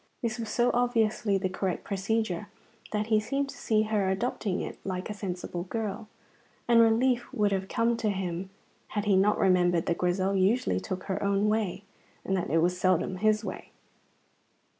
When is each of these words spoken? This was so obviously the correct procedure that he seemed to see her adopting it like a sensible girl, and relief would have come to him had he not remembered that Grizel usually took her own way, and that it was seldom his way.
This 0.23 0.39
was 0.39 0.49
so 0.49 0.71
obviously 0.73 1.37
the 1.37 1.47
correct 1.47 1.83
procedure 1.83 2.47
that 2.91 3.05
he 3.13 3.19
seemed 3.19 3.49
to 3.49 3.55
see 3.55 3.83
her 3.83 4.09
adopting 4.09 4.59
it 4.59 4.79
like 4.83 5.11
a 5.11 5.13
sensible 5.13 5.65
girl, 5.65 6.07
and 6.67 6.81
relief 6.81 7.31
would 7.31 7.51
have 7.51 7.67
come 7.67 7.95
to 7.97 8.09
him 8.09 8.49
had 8.97 9.05
he 9.05 9.15
not 9.15 9.37
remembered 9.37 9.85
that 9.85 9.99
Grizel 9.99 10.35
usually 10.35 10.79
took 10.79 11.03
her 11.03 11.21
own 11.21 11.49
way, 11.49 11.83
and 12.25 12.35
that 12.35 12.49
it 12.49 12.63
was 12.63 12.79
seldom 12.81 13.17
his 13.17 13.45
way. 13.45 13.69